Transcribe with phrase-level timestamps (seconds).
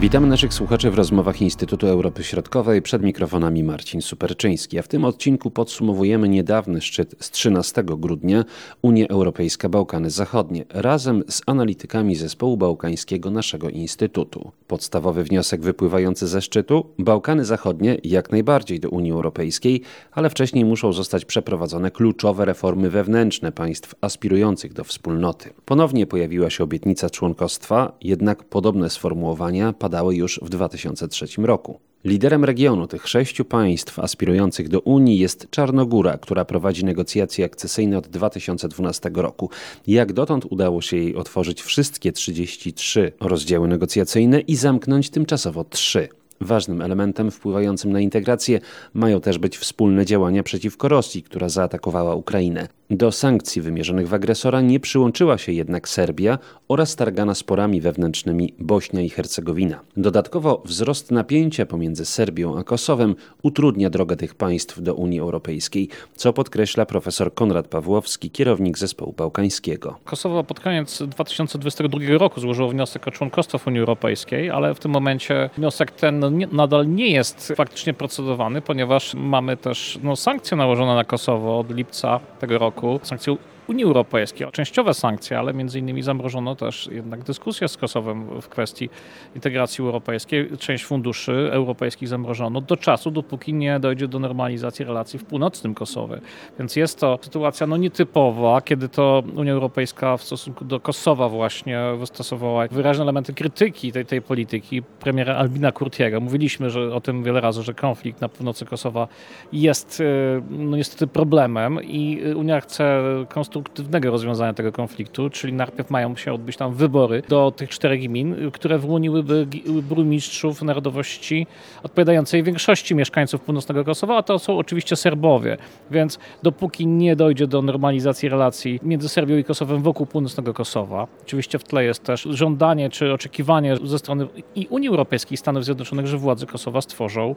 [0.00, 2.82] Witamy naszych słuchaczy w rozmowach Instytutu Europy Środkowej.
[2.82, 4.78] Przed mikrofonami Marcin Superczyński.
[4.78, 8.44] A w tym odcinku podsumowujemy niedawny szczyt z 13 grudnia
[8.82, 14.52] Unia Europejska Bałkany Zachodnie razem z analitykami zespołu bałkańskiego naszego Instytutu.
[14.66, 19.82] Podstawowy wniosek wypływający ze szczytu: Bałkany Zachodnie jak najbardziej do Unii Europejskiej,
[20.12, 25.50] ale wcześniej muszą zostać przeprowadzone kluczowe reformy wewnętrzne państw aspirujących do wspólnoty.
[25.64, 31.80] Ponownie pojawiła się obietnica członkostwa, jednak podobne sformułowania padały już w 2003 roku.
[32.04, 38.08] Liderem regionu tych sześciu państw aspirujących do Unii jest Czarnogóra, która prowadzi negocjacje akcesyjne od
[38.08, 39.50] 2012 roku.
[39.86, 46.08] Jak dotąd udało się jej otworzyć wszystkie 33 rozdziały negocjacyjne i zamknąć tymczasowo trzy.
[46.44, 48.60] Ważnym elementem wpływającym na integrację
[48.94, 52.68] mają też być wspólne działania przeciwko Rosji, która zaatakowała Ukrainę.
[52.90, 59.00] Do sankcji wymierzonych w agresora nie przyłączyła się jednak Serbia oraz targana sporami wewnętrznymi Bośnia
[59.00, 59.80] i Hercegowina.
[59.96, 66.32] Dodatkowo wzrost napięcia pomiędzy Serbią a Kosowem utrudnia drogę tych państw do Unii Europejskiej, co
[66.32, 69.98] podkreśla profesor Konrad Pawłowski, kierownik zespołu bałkańskiego.
[70.04, 74.90] Kosowo pod koniec 2022 roku złożyło wniosek o członkostwo w Unii Europejskiej, ale w tym
[74.90, 80.94] momencie wniosek ten nie, nadal nie jest faktycznie procedowany, ponieważ mamy też no, sankcje nałożone
[80.94, 83.00] na Kosowo od lipca tego roku.
[83.02, 83.36] Sankcje
[83.68, 84.46] Unii Europejskiej.
[84.52, 88.90] Częściowe sankcje, ale między innymi zamrożono też jednak dyskusję z Kosowem w kwestii
[89.34, 90.50] integracji europejskiej.
[90.58, 96.20] Część funduszy europejskich zamrożono do czasu, dopóki nie dojdzie do normalizacji relacji w północnym Kosowie.
[96.58, 101.80] Więc jest to sytuacja no, nietypowa, kiedy to Unia Europejska w stosunku do Kosowa właśnie
[101.98, 106.20] wystosowała wyraźne elementy krytyki tej, tej polityki premiera Albina Kurtiego.
[106.20, 109.08] Mówiliśmy że, o tym wiele razy, że konflikt na północy Kosowa
[109.52, 110.04] jest y,
[110.50, 116.32] no, niestety problemem i Unia chce konstruować konstruktywnego rozwiązania tego konfliktu, czyli najpierw mają się
[116.32, 119.46] odbyć tam wybory do tych czterech gmin, które wyłoniłyby
[119.82, 121.46] burmistrzów narodowości
[121.82, 125.56] odpowiadającej większości mieszkańców północnego Kosowa, a to są oczywiście Serbowie.
[125.90, 131.58] Więc dopóki nie dojdzie do normalizacji relacji między Serbią i Kosowem wokół północnego Kosowa, oczywiście
[131.58, 136.06] w tle jest też żądanie czy oczekiwanie ze strony i Unii Europejskiej i Stanów Zjednoczonych,
[136.06, 137.34] że władze Kosowa stworzą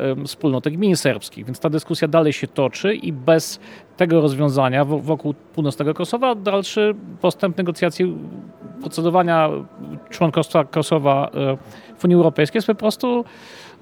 [0.00, 1.44] um, wspólnotę gmin serbskich.
[1.44, 3.60] Więc ta dyskusja dalej się toczy i bez
[3.96, 8.14] tego rozwiązania wokół północnego Kosowa, dalszy postęp negocjacji
[8.80, 9.50] procedowania
[10.10, 11.56] członkostwa Kosowa e,
[11.98, 13.24] w Unii Europejskiej jest po prostu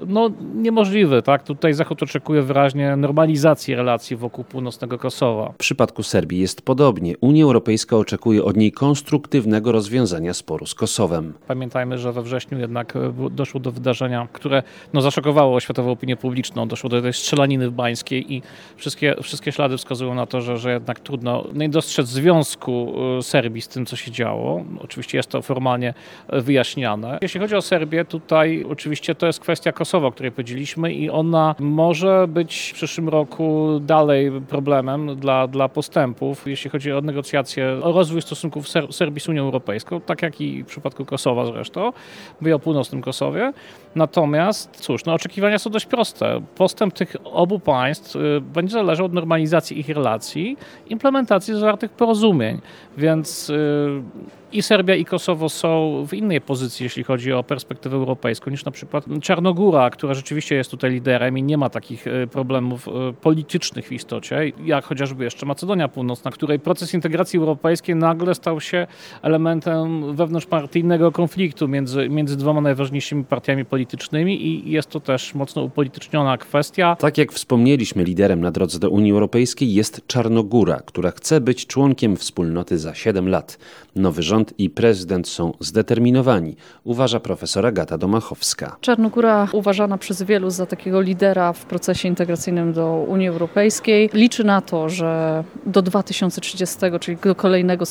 [0.06, 1.22] no, niemożliwy.
[1.22, 1.42] Tak?
[1.42, 5.52] Tutaj Zachód oczekuje wyraźnie normalizacji relacji wokół północnego Kosowa.
[5.52, 7.14] W przypadku Serbii jest podobnie.
[7.20, 11.32] Unia Europejska oczekuje od niej konstruktywnego rozwiązania sporu z Kosowem.
[11.46, 16.68] Pamiętajmy, że we wrześniu jednak e, doszło do wydarzenia, które no, zaszokowało światową opinię publiczną.
[16.68, 18.42] Doszło do tej strzelaniny w Bańskiej i
[18.76, 23.62] wszystkie, wszystkie ślady wskazują na to, że, że jednak trudno nie dostrzec związku e, Serbii
[23.62, 24.64] z tym, co się działo.
[24.80, 25.94] Oczywiście jest to formalnie
[26.28, 27.18] wyjaśniane.
[27.22, 31.54] Jeśli chodzi o Serbię, tutaj oczywiście to jest kwestia Kosowa, o której powiedzieliśmy i ona
[31.58, 37.92] może być w przyszłym roku dalej problemem dla, dla postępów, jeśli chodzi o negocjacje, o
[37.92, 41.92] rozwój stosunków Ser Serbii z Unią Europejską, tak jak i w przypadku Kosowa zresztą,
[42.40, 43.52] mówię o północnym Kosowie.
[43.94, 46.40] Natomiast cóż, no oczekiwania są dość proste.
[46.56, 50.56] Postęp tych obu państw y, będzie zależał od normalizacji ich relacji,
[50.86, 52.60] implementacji zawartych porozumień,
[52.96, 54.02] więc y,
[54.52, 58.72] i Serbia i Kosowo są w innej pozycji, jeśli chodzi o perspektywę europejską, niż na
[58.72, 63.86] przykład Czarnogóra, która rzeczywiście jest tutaj liderem i nie ma takich e, problemów e, politycznych
[63.88, 68.86] w istocie, jak chociażby jeszcze Macedonia Północna, której proces integracji europejskiej nagle stał się
[69.22, 76.38] elementem wewnątrzpartyjnego konfliktu między, między dwoma najważniejszymi partiami politycznymi i jest to też mocno upolityczniona
[76.38, 76.96] kwestia.
[76.96, 82.16] Tak jak wspomnieliśmy, liderem na drodze do Unii Europejskiej jest Czarnogóra, która chce być członkiem
[82.16, 83.58] wspólnoty za 7 lat.
[83.96, 88.76] Nowy rząd rząd i prezydent są zdeterminowani, uważa profesor Agata Domachowska.
[88.80, 94.10] Czarnogóra uważana przez wielu za takiego lidera w procesie integracyjnym do Unii Europejskiej.
[94.12, 97.84] Liczy na to, że do 2030, czyli do kolejnego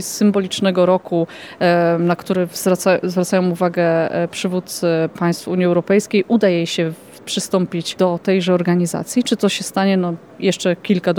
[0.00, 1.26] symbolicznego roku,
[1.98, 4.86] na który zwraca, zwracają uwagę e, przywódcy
[5.18, 9.24] państw Unii Europejskiej, uda jej się przystąpić do tejże organizacji.
[9.24, 9.96] Czy to się stanie?
[9.96, 11.14] No, jeszcze kilka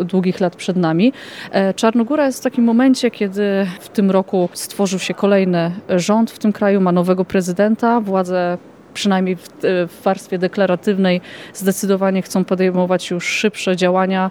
[0.00, 1.12] długich lat przed nami.
[1.50, 6.38] E, Czarnogóra jest w takim momencie, kiedy w tym roku stworzył się kolejny rząd w
[6.38, 8.58] tym kraju, ma nowego prezydenta, władze
[8.96, 11.20] przynajmniej w, w warstwie deklaratywnej,
[11.54, 14.30] zdecydowanie chcą podejmować już szybsze działania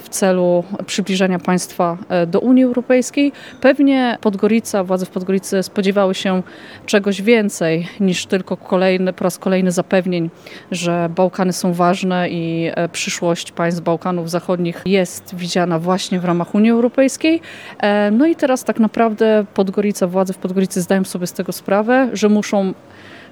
[0.00, 3.32] w celu przybliżenia państwa do Unii Europejskiej.
[3.60, 6.42] Pewnie Podgorica, władze w Podgoricy spodziewały się
[6.86, 10.30] czegoś więcej niż tylko kolejny, po raz kolejny zapewnień,
[10.70, 16.70] że Bałkany są ważne i przyszłość państw Bałkanów Zachodnich jest widziana właśnie w ramach Unii
[16.70, 17.40] Europejskiej.
[18.12, 22.28] No i teraz tak naprawdę Podgorica, władze w Podgoricy zdają sobie z tego sprawę, że
[22.28, 22.74] muszą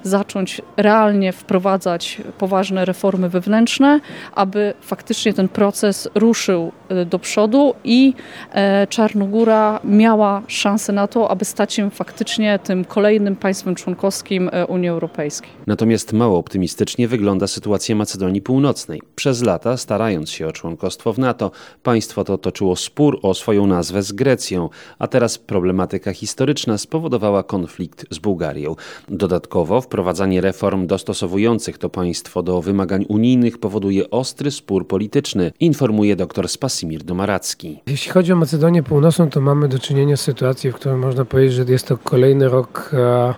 [0.07, 4.01] zacząć realnie wprowadzać poważne reformy wewnętrzne,
[4.35, 8.15] aby faktycznie ten proces ruszył e, do przodu i
[8.53, 14.67] e, Czarnogóra miała szansę na to, aby stać się faktycznie tym kolejnym państwem członkowskim e,
[14.67, 15.51] Unii Europejskiej.
[15.67, 19.03] Natomiast mało optymistycznie wygląda sytuacja Macedonii Północnej.
[19.15, 21.51] Przez lata, starając się o członkostwo w NATO,
[21.83, 24.69] państwo to toczyło spór o swoją nazwę z Grecją,
[24.99, 28.77] a teraz problematyka historyczna spowodowała konflikt z Bułgarią.
[29.09, 36.49] Dodatkowo Wprowadzanie reform dostosowujących to państwo do wymagań unijnych powoduje ostry spór polityczny, informuje dr
[36.49, 37.81] Spasimir Domaracki.
[37.87, 41.55] Jeśli chodzi o Macedonię Północną, to mamy do czynienia z sytuacją, w której można powiedzieć,
[41.55, 43.35] że jest to kolejny rok e,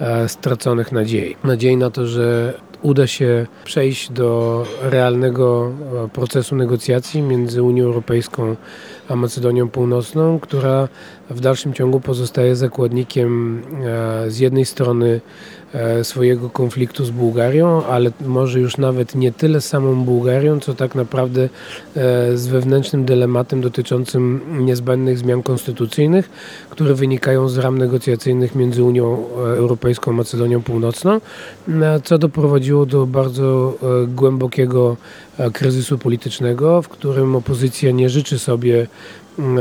[0.00, 1.36] e, straconych nadziei.
[1.44, 5.72] Nadziei na to, że uda się przejść do realnego
[6.04, 8.56] e, procesu negocjacji między Unią Europejską
[9.08, 10.88] a Macedonią Północną, która
[11.30, 13.62] w dalszym ciągu pozostaje zakładnikiem
[14.28, 15.20] z jednej strony
[16.02, 20.94] swojego konfliktu z Bułgarią, ale może już nawet nie tyle z samą Bułgarią, co tak
[20.94, 21.48] naprawdę e,
[22.36, 26.30] z wewnętrznym dylematem dotyczącym niezbędnych zmian konstytucyjnych,
[26.70, 31.20] które wynikają z ram negocjacyjnych między Unią Europejską a Macedonią Północną,
[31.68, 33.78] e, co doprowadziło do bardzo
[34.08, 34.96] głębokiego
[35.52, 38.86] kryzysu politycznego, w którym opozycja nie życzy sobie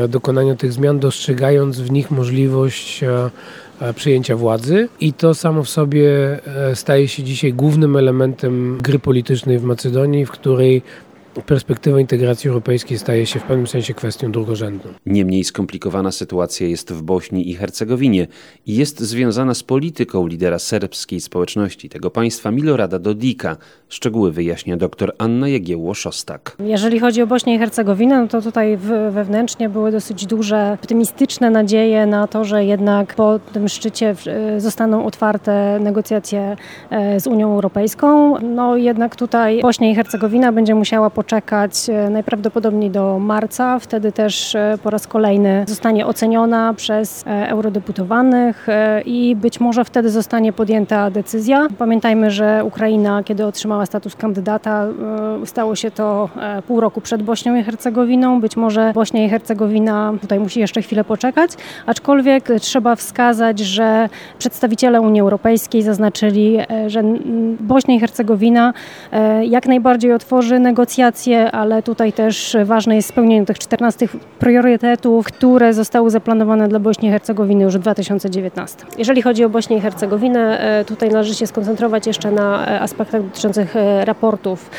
[0.09, 3.29] dokonania tych zmian, dostrzegając w nich możliwość E,
[3.95, 9.59] przyjęcia władzy i to samo w sobie e, staje się dzisiaj głównym elementem gry politycznej
[9.59, 10.81] w Macedonii, w której
[11.45, 14.91] perspektywa integracji europejskiej staje się w pewnym sensie kwestią drugorzędną.
[15.05, 18.27] Niemniej skomplikowana sytuacja jest w Bośni i Hercegowinie
[18.65, 23.57] i jest związana z polityką lidera serbskiej społeczności tego państwa Milorada Dodika.
[23.89, 26.55] Szczegóły wyjaśnia dr Anna Jagiełło-Szostak.
[26.59, 28.77] Jeżeli chodzi o Bośnię i Hercegowinę, no to tutaj
[29.11, 34.15] wewnętrznie były dosyć duże, optymistyczne nadzieje na to, że jednak po tym szczycie
[34.57, 36.55] zostaną otwarte negocjacje
[36.89, 38.39] e, z Unią Europejską.
[38.41, 43.80] No jednak tutaj Bośnia i Hercegowina będzie musiała poczekać e, najprawdopodobniej do marca.
[43.80, 48.68] Wtedy też e, po raz kolejny zostanie oceniona przez e, eurodeputowanych
[49.06, 51.68] i być może wtedy zostanie podjęta decyzja.
[51.77, 54.88] Pamiętajmy, że Ukraina, kiedy otrzymała status kandydata,
[55.45, 56.30] stało się to
[56.68, 58.42] pół roku przed Bośnią i Hercegowiną.
[58.42, 61.51] Być może Bośnia i Hercegowina tutaj musi jeszcze chwilę poczekać,
[61.86, 66.57] aczkolwiek trzeba wskazać, że przedstawiciele Unii Europejskiej zaznaczyli,
[66.88, 67.04] że
[67.60, 68.74] Bośnia i Hercegowina
[69.42, 71.08] jak najbardziej otworzy negocjacje
[71.51, 74.07] ale tutaj też ważne jest spełnienie tych 14
[74.39, 78.77] priorytetów, które zostały zaplanowane dla Bośni i Hercegowiny już w 2019.
[78.97, 83.23] Jeżeli chodzi o Bośnię i Hercegowinę, e, tutaj należy się skoncentrować jeszcze na e, aspektach
[83.23, 84.69] dotyczących e, raportów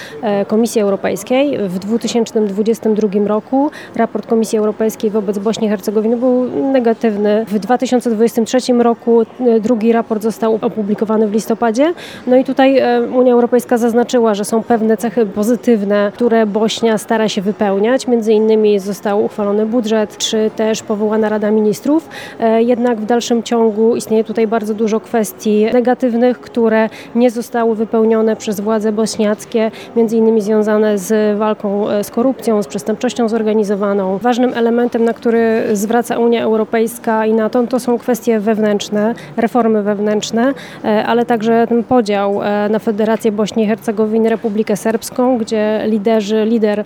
[0.46, 1.58] Komisji Europejskiej.
[1.68, 7.44] W 2022 roku raport Komisji Europejskiej wobec Bośni i Hercegowiny był negatywny.
[7.48, 9.22] W 2023 roku
[9.60, 11.94] drugi raport został opublikowany w listopadzie.
[12.26, 12.82] No i tutaj
[13.12, 18.06] Unia Europejska zaznaczyła, że są pewne cechy pozytywne które Bośnia stara się wypełniać.
[18.06, 22.08] Między innymi został uchwalony budżet, czy też powołana Rada Ministrów.
[22.40, 28.36] E, jednak w dalszym ciągu istnieje tutaj bardzo dużo kwestii negatywnych, które nie zostały wypełnione
[28.36, 34.18] przez władze bośniackie, między innymi związane z walką e, z korupcją, z przestępczością zorganizowaną.
[34.18, 39.82] Ważnym elementem, na który zwraca Unia Europejska i na to, to są kwestie wewnętrzne, reformy
[39.82, 46.09] wewnętrzne, e, ale także ten podział na Federację Bośni i Hercegowiny, Republikę Serbską, gdzie lider
[46.10, 46.84] liderzy, lider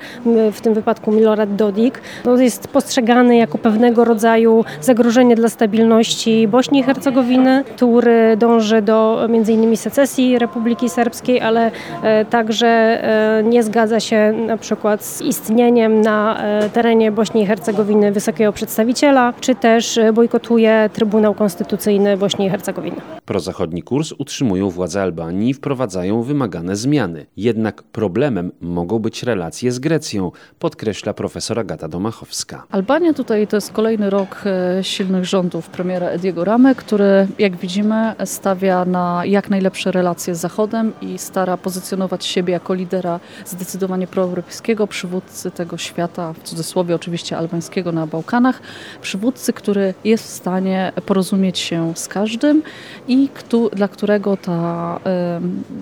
[0.52, 6.78] w tym wypadku Milorad Dodik, no jest postrzegany jako pewnego rodzaju zagrożenie dla stabilności Bośni
[6.78, 11.70] i Hercegowiny, który dąży do między innymi secesji Republiki Serbskiej, ale
[12.02, 17.46] e, także e, nie zgadza się na przykład z istnieniem na e, terenie Bośni i
[17.46, 22.96] Hercegowiny wysokiego przedstawiciela, czy też bojkotuje Trybunał Konstytucyjny Bośni i Hercegowiny.
[23.24, 27.26] Prozachodni kurs utrzymują władze Albanii i wprowadzają wymagane zmiany.
[27.36, 32.66] Jednak problemem mogą być nawiązać relacje z Grecją, podkreśla profesor Agata Domachowska.
[32.70, 38.14] Albania tutaj to jest kolejny rok e, silnych rządów premiera Ediego Ramy, który jak widzimy
[38.24, 44.86] stawia na jak najlepsze relacje z Zachodem i stara pozycjonować siebie jako lidera zdecydowanie proeuropejskiego,
[44.86, 48.60] przywódcy tego świata, w cudzysłowie oczywiście albańskiego na Bałkanach,
[49.00, 52.62] przywódcy, który jest w stanie porozumieć się z każdym
[53.08, 53.28] i
[53.72, 55.00] dla którego ta,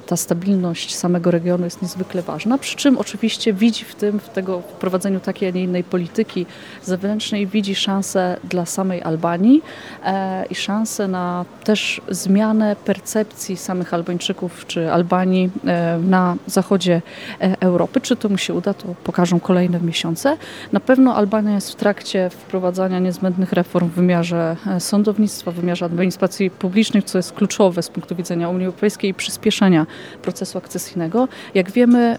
[0.06, 3.21] ta stabilność samego regionu jest niezwykle ważna, przy czym oczywiście
[3.52, 6.46] widzi w tym, w tego wprowadzeniu takiej, a nie innej polityki
[6.82, 9.62] zewnętrznej, widzi szansę dla samej Albanii
[10.04, 17.02] e, i szansę na też zmianę percepcji samych Albańczyków czy Albanii e, na zachodzie
[17.40, 18.00] e, Europy.
[18.00, 20.36] Czy to mu się uda, to pokażą kolejne miesiące.
[20.72, 26.50] Na pewno Albania jest w trakcie wprowadzania niezbędnych reform w wymiarze sądownictwa, w wymiarze administracji
[26.50, 29.86] publicznej, co jest kluczowe z punktu widzenia Unii Europejskiej i przyspieszenia
[30.22, 31.28] procesu akcesyjnego.
[31.54, 32.18] Jak wiemy,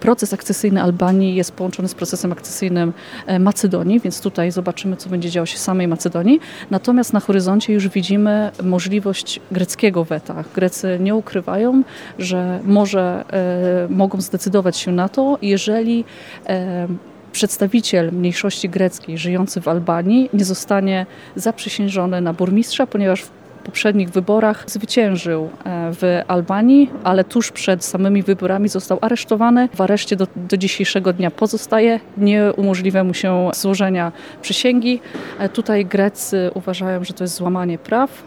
[0.00, 2.92] proces akcesyjny Albanii jest połączony z procesem akcesyjnym
[3.26, 6.40] e, Macedonii, więc tutaj zobaczymy, co będzie działo się w samej Macedonii.
[6.70, 10.44] Natomiast na horyzoncie już widzimy możliwość greckiego weta.
[10.54, 11.82] Grecy nie ukrywają,
[12.18, 16.04] że może e, mogą zdecydować się na to, jeżeli
[16.46, 16.88] e,
[17.32, 24.64] przedstawiciel mniejszości greckiej żyjący w Albanii nie zostanie zaprzysiężony na burmistrza, ponieważ w poprzednich wyborach
[24.66, 29.68] zwyciężył e, w Albanii, ale tuż przed samymi wyborami został aresztowany.
[29.74, 32.00] W areszcie do, do dzisiejszego dnia pozostaje.
[32.16, 35.00] Nie umożliwia mu się złożenia przysięgi.
[35.38, 38.22] E, tutaj Grecy uważają, że to jest złamanie praw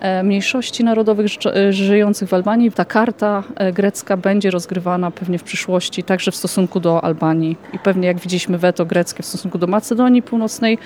[0.00, 1.26] e, mniejszości narodowych
[1.70, 2.72] żyjących w Albanii.
[2.72, 3.42] Ta karta
[3.72, 7.56] grecka będzie rozgrywana pewnie w przyszłości, także w stosunku do Albanii.
[7.72, 10.78] I pewnie jak widzieliśmy weto greckie w stosunku do Macedonii Północnej,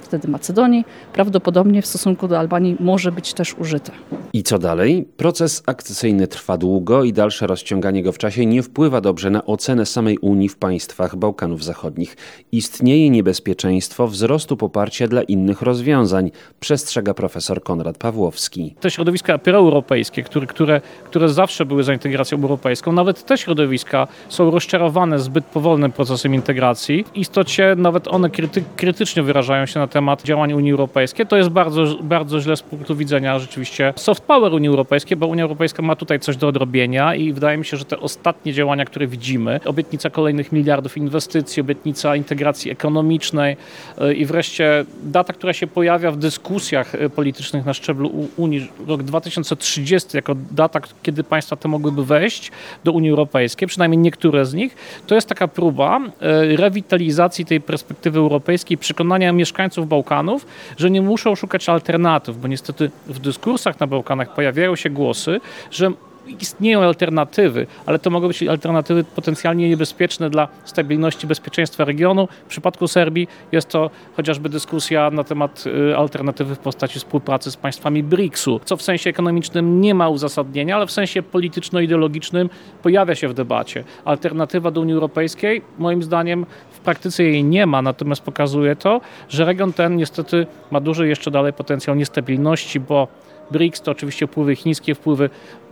[0.00, 3.92] wtedy Macedonii, prawdopodobnie w stosunku do Albanii może być też użyte.
[4.32, 5.08] I co dalej?
[5.16, 9.86] Proces akcesyjny trwa długo i dalsze rozciąganie go w czasie nie wpływa dobrze na ocenę
[9.86, 12.16] samej Unii w państwach Bałkanów Zachodnich.
[12.52, 16.30] Istnieje niebezpieczeństwo wzrostu poparcia dla innych rozwiązań,
[16.60, 18.74] przestrzega profesor Konrad Pawłowski.
[18.80, 24.50] Te środowiska proeuropejskie, które, które, które zawsze były za integracją europejską, nawet te środowiska są
[24.50, 27.04] rozczarowane zbyt powolnym procesem integracji.
[27.04, 31.26] W istocie nawet one kryty, krytycznie wyrażają się na temat działań Unii Europejskiej.
[31.26, 35.42] To jest bardzo, bardzo źle z punktu widzenia rzeczywiście soft power Unii Europejskiej, bo Unia
[35.42, 39.06] Europejska ma tutaj coś do odrobienia i wydaje mi się, że te ostatnie działania, które
[39.06, 43.56] widzimy, obietnica kolejnych miliardów inwestycji, obietnica integracji ekonomicznej
[43.98, 49.02] e, i wreszcie data, która się pojawia w dyskusjach e, politycznych na szczeblu Unii, rok
[49.02, 52.50] 2030 jako data, kiedy państwa te mogłyby wejść
[52.84, 58.18] do Unii Europejskiej, przynajmniej niektóre z nich, to jest taka próba e, rewitalizacji tej perspektywy
[58.18, 60.46] europejskiej, przekonania mieszkańców mieszkańców Bałkanów,
[60.76, 65.92] że nie muszą szukać alternatyw, bo niestety w dyskursach na Bałkanach pojawiają się głosy, że
[66.30, 72.28] istnieją alternatywy, ale to mogą być alternatywy potencjalnie niebezpieczne dla stabilności bezpieczeństwa regionu.
[72.46, 77.56] W przypadku Serbii jest to chociażby dyskusja na temat y, alternatywy w postaci współpracy z
[77.56, 82.50] państwami BRICS-u, co w sensie ekonomicznym nie ma uzasadnienia, ale w sensie polityczno-ideologicznym
[82.82, 83.84] pojawia się w debacie.
[84.04, 89.44] Alternatywa do Unii Europejskiej, moim zdaniem, w praktyce jej nie ma, natomiast pokazuje to, że
[89.44, 93.08] region ten niestety ma duży jeszcze dalej potencjał niestabilności, bo
[93.50, 95.30] BRICS to oczywiście wpływy chińskie, wpływy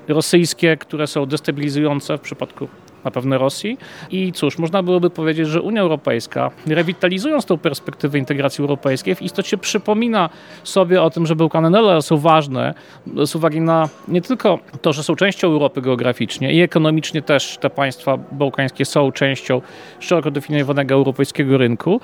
[0.09, 2.69] rosyjskie, które są destabilizujące w przypadku
[3.07, 3.79] na pewno Rosji.
[4.11, 9.59] I cóż, można byłoby powiedzieć, że Unia Europejska, rewitalizując tą perspektywę integracji europejskiej, w istocie
[9.59, 10.31] przypomina
[10.65, 12.75] sobie o tym, że Bałkany nadal są ważne
[13.25, 17.71] z uwagi na nie tylko to, że są częścią Europy geograficznie i ekonomicznie też te
[17.71, 19.61] państwa bałkańskie są częścią
[20.01, 22.01] szeroko definiowanego europejskiego rynku.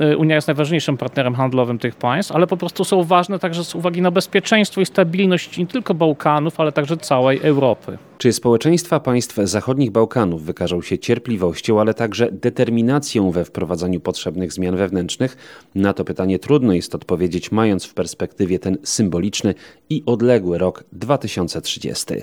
[0.00, 3.74] Y, Unia jest najważniejszym partnerem handlowym tych państw, ale po prostu są ważne także z
[3.74, 7.98] uwagi na bezpieczeństwo i stabilność nie tylko Bałkanów, ale także całej Europy.
[8.18, 14.76] Czy społeczeństwa państw zachodnich Bałkanów wykażą się cierpliwością, ale także determinacją we wprowadzaniu potrzebnych zmian
[14.76, 15.36] wewnętrznych?
[15.74, 19.54] Na to pytanie trudno jest odpowiedzieć, mając w perspektywie ten symboliczny
[19.90, 22.14] i odległy rok 2030.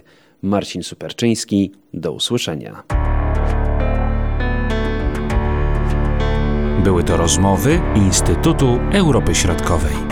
[0.42, 2.84] Marcin Superczyński, do usłyszenia.
[6.84, 10.11] Były to rozmowy Instytutu Europy Środkowej.